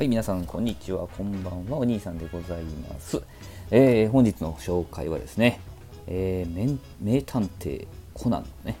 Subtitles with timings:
[0.00, 1.06] はい、皆さん、こんにちは。
[1.08, 1.76] こんばんは。
[1.76, 3.22] お兄さんでございます。
[3.70, 5.60] えー本日の紹介はですね、
[6.06, 8.76] えー名探偵コナンのね、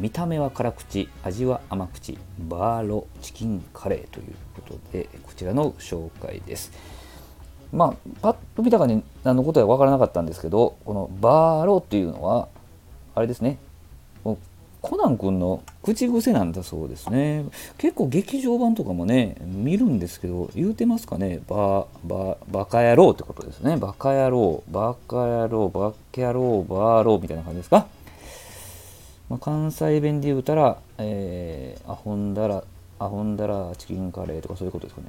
[0.00, 2.18] 見た目は辛口、味は甘口、
[2.48, 6.72] バーロチキンカレーということで、こちらの紹介です。
[7.72, 12.48] まあ、パッと見た感じ、何のことは分からなかったんですけど、このバーロっていうのは、
[13.14, 13.60] あれですね、
[14.84, 17.46] コナン君の口癖なんだそうですね。
[17.78, 23.78] 結構劇場版とかもね、見るんですけど、言うてますかね、バババカ野郎ってことですね。
[23.78, 27.86] バカ野郎、バカ野郎、バカ野郎、バーローみたいな感じですか。
[29.30, 32.62] まあ、関西弁で言うたら、えー、アホンダラ、
[32.98, 35.08] アホンダラチキンカレーとかそういうことですかね。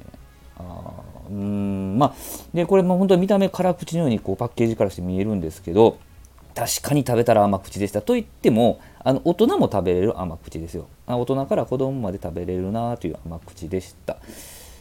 [0.58, 0.90] あ
[1.28, 2.14] うーんまあ、
[2.54, 5.98] でこれも本当に見た目辛口のようにこうパッケージからして見えるんですけど
[6.56, 10.88] 確かに食べたら甘口でしたと言ってもあの大人も食べれる甘口ですよ。
[11.06, 14.16] 大人から子供まで食べれるなという甘口でした、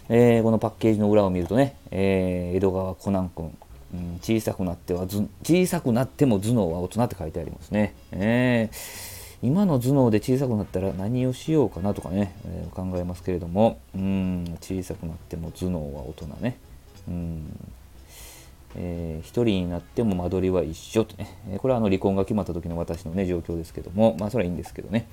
[0.10, 3.56] えーこのパッケージの裏を見るとね、えー江戸川コナン君、
[3.94, 5.06] うん小さくなっては
[5.44, 16.58] 小さくなっても頭脳は大人って書いてありますね、えー今の頭脳で小さくなったら何をしようかなとかね、えー考えますけれどもうん小さくなっても頭脳は大人ね。
[17.08, 17.60] うん。
[18.76, 24.16] えー一人になっても間取りは一緒ってね、え これはあの離婚が決まった時の私のね状況ですけども。
[24.20, 25.08] まあそれはいいんですけどね、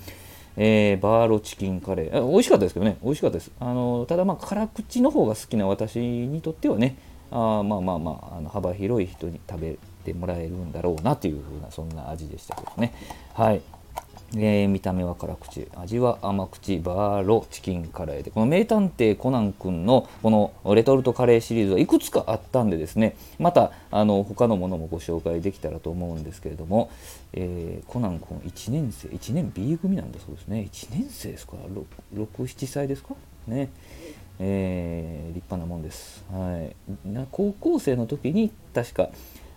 [0.56, 2.16] えーバーロチキンカレー。
[2.16, 2.96] あ美味しかったですけどね。
[3.02, 3.50] 美味しかったです。
[3.60, 6.96] あのただま辛口の方が好きな私にとってはね
[7.30, 12.92] あまあまあまああの幅広い人に食べてもらえるんだろうなというふうなそんな味でしたけどね。
[13.32, 13.60] はい。
[14.34, 15.68] えー見た目は辛口。
[15.76, 16.78] 味は甘口。
[16.78, 18.30] バーロチキンカレーで。
[18.30, 23.14] この名探偵コナン君のこのレトルトカレーシリーズはいくつかあったんでですね。
[23.38, 26.90] またあの他のものもご紹介できたらと思うんですけれども、
[27.34, 29.08] えーコナン君1年生。
[29.08, 30.68] 1年 B 組なんだそうですね。
[30.72, 31.54] 1年生ですか
[32.14, 33.14] ？67歳ですか？
[33.46, 33.68] ね。
[34.40, 36.68] えー立派なもんです、は
[37.04, 39.10] い、な高校生の時に確か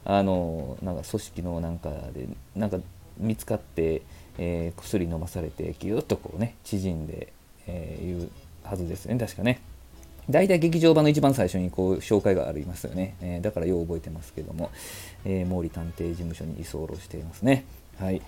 [0.03, 2.78] あのなんか組織のなんかでなんか
[3.17, 4.01] 見つかって、
[4.37, 7.31] えー薬飲まされてぎゅっとこうね縮んで、
[7.67, 8.29] えーいう
[8.63, 9.61] はずですね確かね。
[10.27, 14.71] 大体劇場版の一番最初にこう紹介がありますよね、えーだからよう覚えてますけども、
[15.23, 17.65] え毛利探偵事務所に居候していますね。
[17.99, 18.21] はい、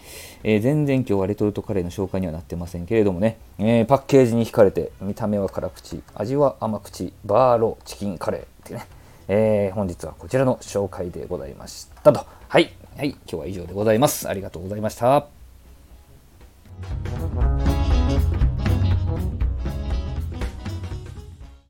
[0.43, 8.85] えー全然今日はレトルトカレーの紹介にはなってませんけれどもね、えーパッケージに惹かれて見た目は辛口味は甘口バーロチキンカレーってね。
[9.27, 12.25] えー本日はこちらの紹介でございましたと。
[12.47, 12.73] はい。
[12.97, 13.09] はい。
[13.09, 14.27] 今日は以上でございます。
[14.29, 15.36] ありがとうございました。